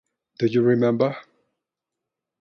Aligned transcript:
Do 0.39 0.47
You 0.47 0.63
Remember? 0.63 1.15